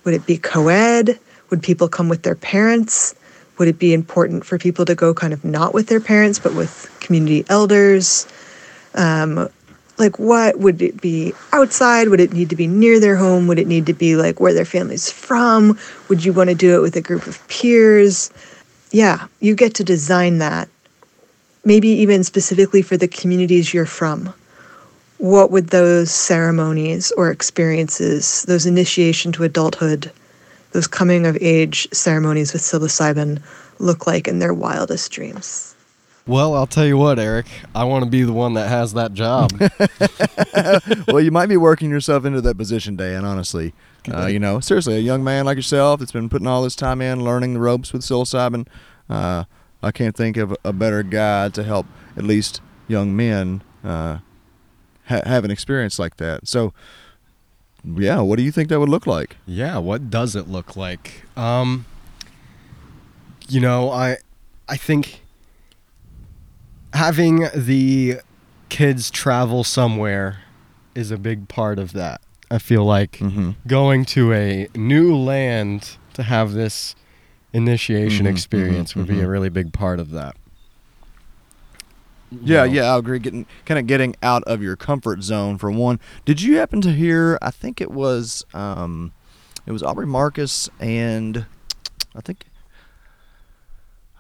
[0.02, 1.18] Would it be co-ed?
[1.50, 3.14] Would people come with their parents?
[3.58, 6.54] Would it be important for people to go kind of not with their parents but
[6.54, 8.26] with community elders?
[8.96, 9.48] Um,
[9.98, 12.09] like what would it be outside?
[12.09, 13.46] Would it need to be near their home?
[13.46, 15.78] Would it need to be like where their family's from?
[16.09, 18.30] Would you want to do it with a group of peers?
[18.90, 20.68] Yeah you get to design that.
[21.64, 24.35] Maybe even specifically for the communities you're from.
[25.18, 30.11] What would those ceremonies or experiences those initiation to adulthood
[30.72, 33.40] those coming of age ceremonies with psilocybin
[33.78, 35.73] look like in their wildest dreams
[36.26, 37.46] Well, I'll tell you what, Eric.
[37.74, 39.52] I want to be the one that has that job.
[41.08, 43.74] well, you might be working yourself into that position, Dan, honestly.
[44.12, 47.02] Uh, you know, seriously, a young man like yourself that's been putting all this time
[47.02, 48.66] in, learning the ropes with psilocybin,
[49.08, 49.44] uh,
[49.82, 54.18] I can't think of a better guy to help at least young men uh,
[55.06, 56.48] ha- have an experience like that.
[56.48, 56.72] So,
[57.84, 59.37] yeah, what do you think that would look like?
[59.46, 61.24] yeah, what does it look like?
[61.37, 61.84] Um,
[63.46, 64.16] you know, I,
[64.68, 65.20] I think
[66.94, 68.20] having the
[68.70, 70.38] kids travel somewhere
[70.94, 72.20] is a big part of that.
[72.50, 73.50] I feel like Mm-hmm.
[73.66, 76.94] going to a new land to have this
[77.52, 79.30] initiation Mhm, experience mhm, would be a mhm.
[79.30, 80.37] really big part of that.
[82.30, 82.72] You Yeah, know?
[82.72, 83.18] yeah, I agree.
[83.18, 86.00] Getting kind of getting out of your comfort zone for one.
[86.24, 87.38] Did you happen to hear?
[87.42, 89.12] I think it was um,
[89.66, 91.46] it was Aubrey Marcus and
[92.14, 92.46] I think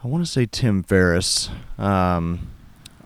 [0.02, 1.50] I want to say Tim Ferriss.
[1.78, 2.48] Um,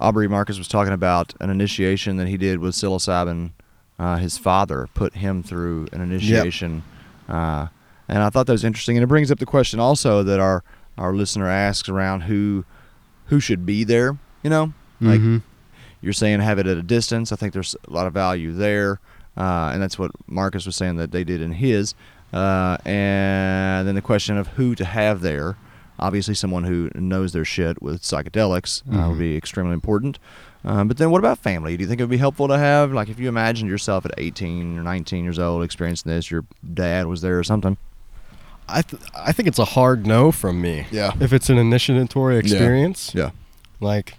[0.01, 3.51] Aubrey Marcus was talking about an initiation that he did with psilocybin.
[3.99, 6.85] Uh, his father put him through an initiation,
[7.29, 7.67] uh,
[8.09, 8.97] and I thought that was interesting.
[8.97, 10.63] And it brings up the question also that our
[10.97, 12.65] our listener asks around who
[13.27, 14.17] who should be there.
[14.43, 15.43] You know, Like Mhm.
[16.01, 17.33] you're saying, have it at a distance.
[17.33, 19.01] I think there's a lot of value there,
[19.37, 21.95] uh, and that's what Marcus was saying that they did in his.
[22.33, 25.57] Uh, and then the question of who to have there.
[25.99, 29.19] Obviously, someone who knows their shit with psychedelics uh, would Mhm.
[29.19, 30.19] be extremely important.
[30.65, 31.77] Um, but then, what about family?
[31.77, 34.13] Do you think it would be helpful to have, like, if you imagined yourself at
[34.19, 37.77] 18 or 19 years old experiencing this, your dad was there or something?
[38.69, 40.87] I th- I think it's a hard no from me.
[40.91, 41.13] Yeah.
[41.21, 43.23] If it's an initiatory experience, Yeah.
[43.25, 43.31] yeah.
[43.81, 44.19] like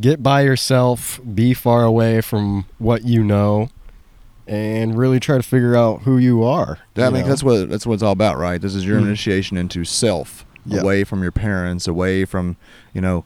[0.00, 3.68] get by yourself, be far away from what you know,
[4.48, 6.78] and really try to figure out who you are.
[6.96, 7.28] Yeah, I mean know?
[7.28, 8.60] that's what that's what it's all about, right?
[8.60, 9.04] This is your Mhm.
[9.06, 10.80] initiation into self, Yeah.
[10.80, 12.56] away from your parents, away from
[12.92, 13.24] you know,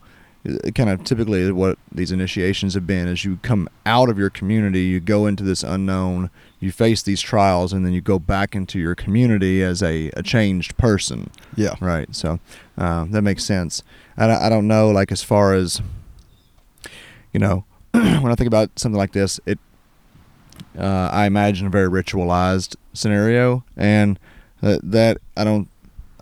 [0.75, 4.83] kind of typically what these initiations have been is you come out of your community,
[4.83, 8.79] you go into this unknown, you face these trials, and then you go back into
[8.79, 11.75] your community as a, a changed person, yeah.
[11.81, 12.15] right?
[12.15, 12.41] So
[12.77, 13.83] uh, that makes sense.
[14.17, 15.81] I, I don't know, like as far as
[17.33, 19.59] you know, when I think about something like this, it
[20.79, 24.19] uh, I imagine a very ritualized scenario, and
[24.61, 25.69] that, that I don't,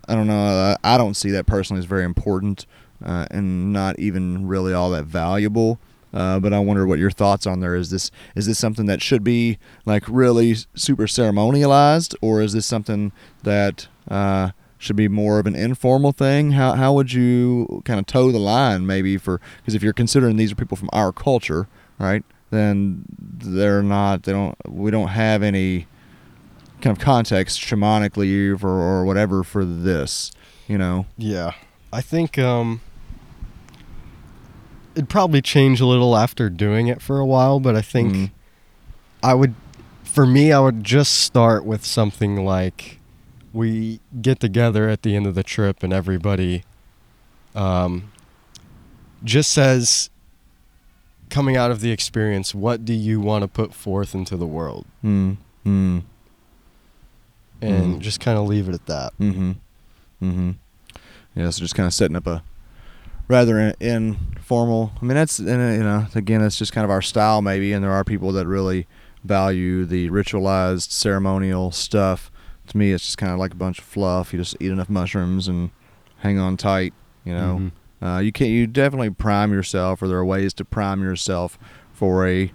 [0.07, 2.65] I don't know, I, don't see that personally as very important,
[3.03, 5.79] uh, and not even really all that valuable.
[6.13, 7.75] Uh, but I wonder what your thoughts on there.
[7.75, 12.65] Is this is this something that should be like really super ceremonialized, or is this
[12.65, 13.11] something
[13.43, 16.51] that uh, should be more of an informal thing?
[16.51, 20.37] How how would you kind of toe the line maybe for because if you're considering
[20.37, 21.67] these are people from our culture,
[21.99, 22.23] right?
[22.49, 24.23] Then they're not.
[24.23, 24.55] They don't.
[24.67, 25.87] We don't have any
[26.81, 30.31] kind of context shamanically for or whatever for this.
[30.67, 31.05] You know.
[31.17, 31.53] Yeah.
[31.93, 32.81] I think um
[34.95, 38.31] it'd probably change a little after doing it for a while, but I think Mhm.
[39.23, 39.53] I would
[40.03, 42.99] for me I would just start with something like
[43.53, 46.63] we get together at the end of the trip and everybody
[47.55, 48.11] um
[49.23, 50.09] just says
[51.29, 54.85] coming out of the experience, what do you want to put forth into the world?
[55.01, 55.33] Hmm.
[55.63, 55.99] Hmm.
[57.61, 57.99] And Mhm.
[57.99, 59.13] just kind of leave it at that.
[59.19, 59.51] Mm-hmm.
[60.23, 60.51] Mm-hmm.
[61.35, 62.43] Yeah, so just kind of setting up a
[63.27, 64.91] rather in, informal.
[65.01, 67.91] I mean, that's you know, again, it's just kind of our style maybe, and there
[67.91, 68.87] are people that really
[69.23, 72.31] value the ritualized ceremonial stuff.
[72.67, 74.33] To me, it's just kind of like a bunch of fluff.
[74.33, 75.69] You just eat enough mushrooms and
[76.19, 76.93] hang on tight.
[77.25, 78.07] You know, Mhm.
[78.17, 81.57] uh, you can not you definitely prime yourself, or there are ways to prime yourself
[81.93, 82.51] for a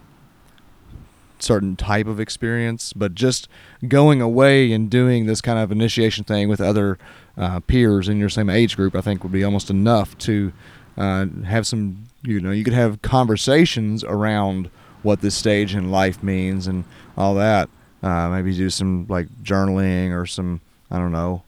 [1.43, 2.93] certain type of experience.
[2.93, 3.47] But just
[3.87, 6.97] going away and doing this kind of initiation thing with other
[7.37, 10.53] uh, peers in your same age group, I think would be almost enough to
[10.97, 12.05] uh, have some.
[12.21, 14.69] You know, you could have conversations around
[15.01, 16.85] what this stage in life means and
[17.17, 17.69] all that.
[18.01, 21.43] Uh, maybe do some like journaling or some I don't know.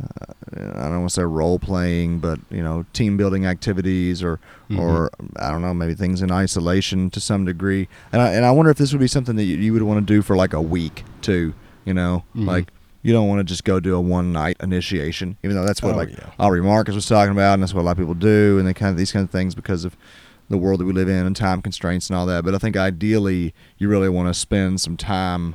[0.00, 0.32] Uh,
[0.76, 4.40] I don't want to say role playing, but you know, team building activities or
[4.76, 7.88] or I don't know, maybe things in isolation to some degree.
[8.12, 10.06] And I, and I wonder if this would be something that you, you would want
[10.06, 11.54] to do for like a week too.
[11.84, 12.46] You know, Mhm.
[12.46, 12.70] like
[13.02, 15.94] you don't want to just go do a one night initiation, even though that's what
[15.94, 16.30] Oh, like yeah.
[16.38, 18.74] Aubrey Marcus was talking about, and that's what a lot of people do, and they
[18.74, 19.96] kind of these kind of things because of
[20.50, 22.44] the world that we live in and time constraints and all that.
[22.44, 25.54] But I think ideally, you really want to spend some time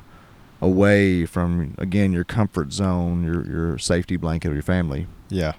[0.60, 5.06] away from again your comfort zone, your your safety blanket of your family.
[5.28, 5.54] Yeah.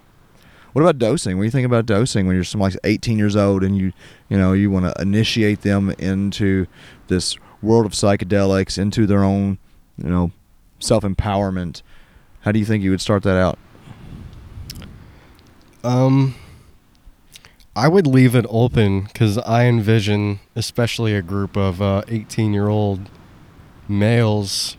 [0.73, 1.38] What about dosing?
[1.38, 3.93] What do you think about dosing when you're somebody like 18 years old and you
[4.29, 6.67] you know you want to initiate them into
[7.07, 9.57] this world of psychedelics, into their own
[9.97, 10.31] you know
[10.79, 11.81] self empowerment?
[12.41, 13.57] How do you think you would start that out?
[15.83, 16.36] Um,
[17.75, 22.67] I would leave it open because I envision, especially a group of uh, 18 year
[22.67, 23.10] old
[23.88, 24.76] males,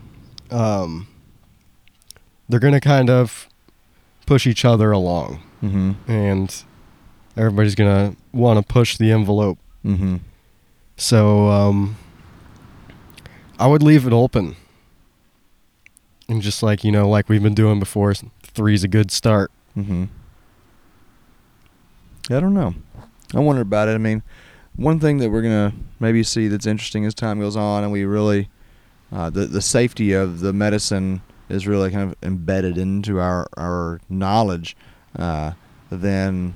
[0.50, 1.08] um,
[2.48, 3.48] they're going to kind of
[4.26, 5.42] push each other along.
[5.62, 6.10] Mm-hmm.
[6.10, 6.64] And
[7.36, 9.58] everybody's going to want to push the envelope.
[9.84, 10.16] Mm-hmm.
[10.96, 11.96] So um,
[13.58, 14.56] I would leave it open.
[16.28, 19.50] And just like, you know, like we've been doing before, three's a good start.
[19.76, 20.04] Mm-hmm.
[22.30, 22.74] I don't know.
[23.34, 23.92] I wonder about it.
[23.92, 24.22] I mean,
[24.76, 28.04] one thing that we're gonna maybe see that's interesting as time goes on, and we
[28.04, 28.48] really
[29.12, 34.00] uh, the the safety of the medicine is really kind of embedded into our our
[34.08, 34.76] knowledge.
[35.18, 35.52] Uh,
[35.90, 36.54] then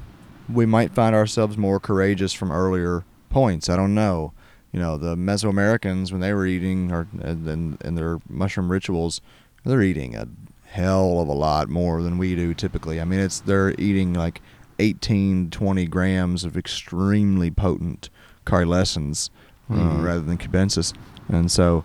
[0.53, 3.69] we might find ourselves more courageous from earlier points.
[3.71, 4.33] I don't know.
[4.73, 9.21] You know, the Mesoamericans when they were eating or in, in their mushroom rituals,
[9.65, 10.27] they're eating a
[10.67, 13.01] hell of a lot more than we do typically.
[13.01, 14.41] I mean, it's they're eating like
[14.79, 18.09] 18, 20 grams of extremely potent
[18.47, 19.31] caerulescens
[19.71, 20.03] uh, Mhm.
[20.05, 20.93] rather than cubensis,
[21.29, 21.85] and so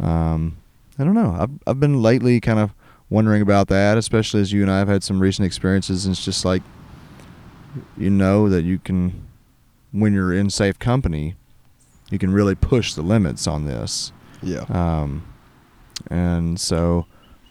[0.00, 0.56] um,
[0.98, 1.36] I don't know.
[1.38, 2.72] I've I've been lately kind of
[3.10, 6.24] wondering about that, especially as you and I have had some recent experiences, and it's
[6.24, 6.62] just like
[7.96, 9.26] you know that you can
[9.92, 11.36] when you're in safe company,
[12.10, 14.12] you can really push the limits on this.
[14.42, 14.64] Yeah.
[14.68, 15.26] Um,
[16.10, 17.06] and so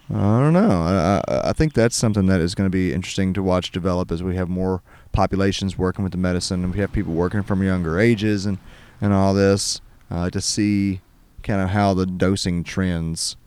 [0.09, 0.81] I don't know.
[0.83, 4.11] I, I, I think that's something that is going to be interesting to watch develop
[4.11, 4.81] as we have more
[5.11, 8.57] populations working with the medicine and we have people working from younger ages and,
[9.01, 11.01] and all this uh, to see
[11.47, 13.37] kind of how the dosing trends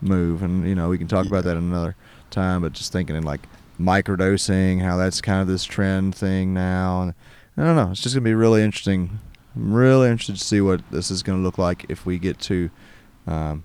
[0.00, 0.42] move.
[0.42, 1.94] And, you know, we can talk about that another
[2.30, 3.42] time, but just thinking in like
[3.78, 7.02] microdosing, how that's kind of this trend thing now.
[7.02, 7.14] And
[7.56, 7.90] I don't know.
[7.90, 9.18] It's just going to be really interesting.
[9.54, 12.38] I'm really interested to see what this is going to look like if we get
[12.40, 12.70] to
[13.26, 13.64] um,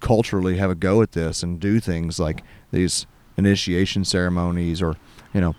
[0.00, 4.96] culturally have a go at this and do things like these initiation ceremonies or,
[5.32, 5.54] you know,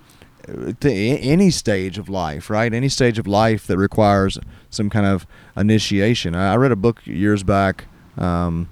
[0.79, 2.73] th- any stage of life, right?
[2.73, 4.39] Any stage of life that requires
[4.69, 5.25] some kind of
[5.55, 6.35] initiation.
[6.35, 7.85] I read a book years back.
[8.17, 8.69] Um,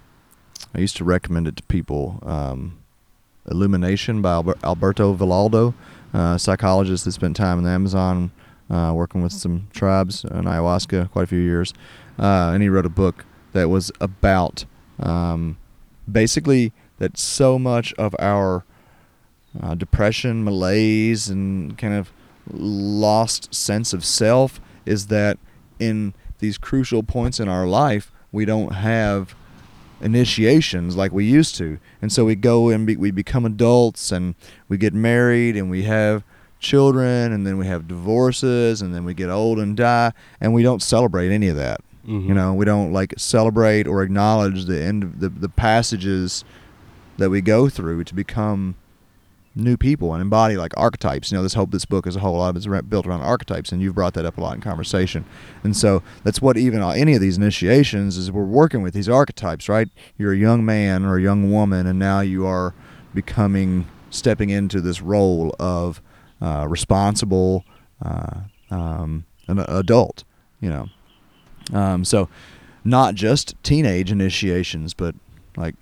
[0.75, 2.19] I used to recommend it to people.
[2.23, 2.77] Um,
[3.49, 5.73] Illumination by Alberto Villoldo,
[6.13, 8.31] uh, psychologist that spent time in the Amazon
[8.69, 11.73] uh, working with some tribes in ayahuasca quite a few years.
[12.19, 14.65] Uh, and he wrote a book that was about
[14.99, 15.57] um,
[16.09, 18.63] basically that so much of our
[19.61, 22.11] uh, depression, malaise, and kind of
[22.51, 25.37] lost sense of self is that
[25.79, 29.35] in these crucial points in our life, we don't have
[30.01, 31.77] initiations like we used to.
[32.01, 34.35] And so we go and be, we become adults and
[34.67, 36.23] we get married and we have
[36.59, 40.63] children and then we have divorces and then we get old and die and we
[40.63, 41.81] don't celebrate any of that.
[42.07, 42.27] Mhm.
[42.27, 46.43] You know, we don't like celebrate or acknowledge the end of the, the passages
[47.17, 48.75] that we go through to become
[49.55, 51.31] new people and embody like archetypes.
[51.31, 53.71] You know, this hope this book is a whole, lot of it's built around archetypes,
[53.71, 55.25] and you've brought that up a lot in conversation.
[55.63, 58.31] And so that's what even uh, any of these initiations is.
[58.31, 59.89] We're working with these archetypes, right?
[60.17, 62.73] You're a young man or a young woman, and now you are
[63.13, 66.01] becoming, stepping into this role of
[66.41, 67.65] uh, responsible,
[68.03, 70.23] uh, um, an adult.
[70.61, 70.89] You know,
[71.73, 72.29] um, so
[72.83, 75.15] not just teenage initiations, but
[75.57, 75.75] like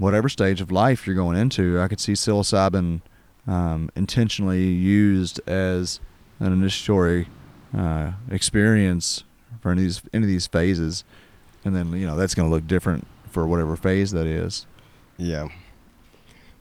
[0.00, 3.02] whatever stage of life you're going into, I could see psilocybin
[3.46, 6.00] um, intentionally used as
[6.40, 7.28] an initiatory
[7.76, 9.24] uh, experience
[9.60, 11.04] for any of these any of these phases,
[11.64, 14.66] and then you know that's going to look different for whatever phase that is.
[15.16, 15.48] Yeah.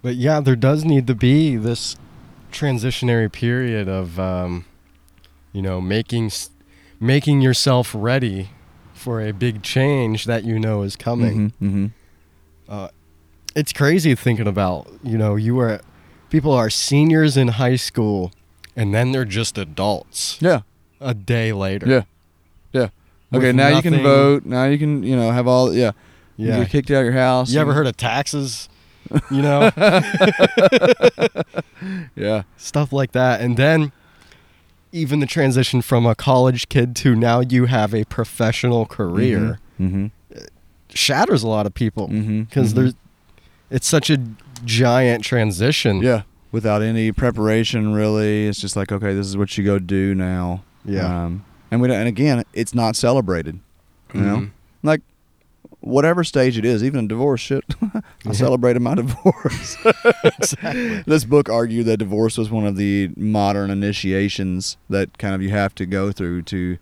[0.02, 1.96] But yeah, there does need to be this
[2.52, 4.66] transitionary period of, um,
[5.54, 6.32] you know, making
[7.00, 8.50] making yourself ready
[8.94, 11.52] for a big change that you know is coming.
[11.62, 11.88] Mm-hmm.
[12.68, 12.90] Uh,
[13.56, 15.82] it's crazy thinking about, you know, you were
[16.30, 18.32] people are seniors in high school,
[18.76, 20.62] and then they're just adults Yeah,
[21.02, 21.88] a day later.
[21.88, 22.04] yeah,
[22.72, 22.90] yeah.
[23.32, 24.46] With Okay, now you can vote.
[24.46, 25.92] Now you can you know have all yeah.
[26.38, 26.60] You Yeah.
[26.60, 27.52] get kicked out of your house.
[27.52, 28.70] You ever heard of taxes?
[29.32, 29.72] You know,
[32.16, 32.44] Yeah.
[32.58, 33.42] stuff like that.
[33.42, 33.92] And then
[34.92, 40.08] even the transition from a college kid to now you have a professional career Mm-hmm.
[40.94, 42.76] shatters a lot of people because mhm.
[42.76, 42.94] there's
[43.70, 44.18] it's such a
[44.66, 46.02] giant transition.
[46.02, 48.48] Yeah, without any preparation, really.
[48.48, 50.64] It's just like, okay, this is what you go do now.
[50.86, 51.26] Yeah.
[51.26, 53.60] Um, and we don't, and again, it's not celebrated.
[54.14, 54.50] You know, Mhm.
[54.82, 55.02] like
[55.82, 57.64] whatever stage it is, even a divorce shit.
[57.94, 58.32] I Yeah.
[58.32, 59.78] celebrated my divorce.
[60.24, 61.04] Exactly.
[61.06, 65.50] This book argued that divorce was one of the modern initiations that kind of you
[65.52, 66.78] have to go through to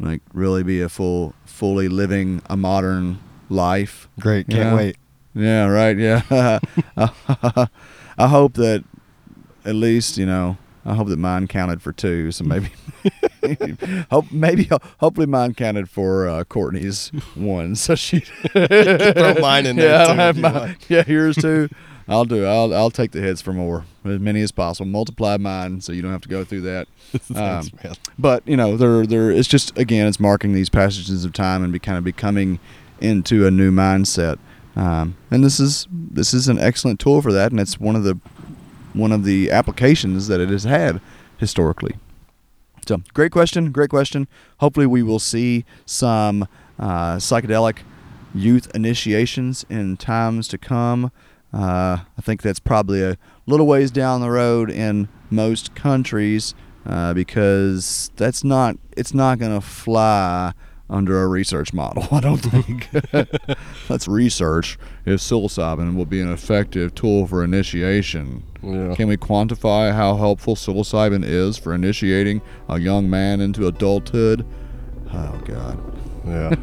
[0.00, 3.18] like really be a full fully living a modern
[3.48, 4.08] life.
[4.20, 4.48] Great.
[4.48, 4.74] Can't Yeah.
[4.74, 4.96] wait.
[5.36, 5.96] Yeah, right.
[5.98, 6.58] Yeah.
[6.96, 8.84] I hope that
[9.64, 12.30] at least, you know, I hope that mine counted for two.
[12.32, 12.70] So maybe,
[14.10, 14.68] hope maybe,
[14.98, 17.74] hopefully mine counted for uh, Courtney's one.
[17.76, 18.20] So she
[18.52, 20.90] Throw mine in there, Yeah, I'll have if you mine- want.
[20.90, 21.68] yeah, yours too.
[22.08, 22.44] I'll do.
[22.46, 24.86] I'll I'll take the hits for more, as many as possible.
[24.88, 26.86] Multiply mine, so you don't have to go through that.
[27.12, 31.32] Thanks, Um, but you know, there there it's just again, it's marking these passages of
[31.32, 32.60] time and be kind of becoming
[33.00, 34.38] into a new mindset.
[34.76, 38.04] Um, and this is this is an excellent tool for that, and it's one of
[38.04, 38.18] the
[38.92, 41.00] one of the applications that it has had
[41.38, 41.96] historically.
[42.86, 44.28] So, great question, great question.
[44.58, 46.46] Hopefully, we will see some
[46.78, 47.78] uh, psychedelic
[48.34, 51.10] youth initiations in times to come.
[51.52, 53.16] Uh, I think that's probably a
[53.46, 56.54] little ways down the road in most countries
[56.84, 60.52] uh, because that's not it's not going to fly
[60.88, 62.06] under a research model.
[62.12, 62.88] I don't think.
[63.90, 68.42] Let's research if psilocybin will be an effective tool for initiation.
[68.62, 68.94] Yeah.
[68.94, 74.46] Can we quantify how helpful psilocybin is for initiating a young man into adulthood?
[75.12, 75.78] Oh God.
[76.26, 76.54] Yeah.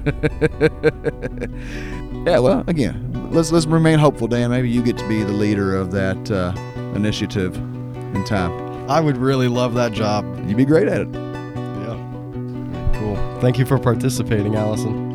[2.25, 2.39] Yeah.
[2.39, 4.49] Well, again, let's let's remain hopeful, Dan.
[4.49, 6.53] Maybe you get to be the leader of that uh,
[6.95, 8.89] initiative in time.
[8.89, 10.23] I would really love that job.
[10.47, 11.07] You'd be great at it.
[13.43, 15.12] Thank you for participating, Allison.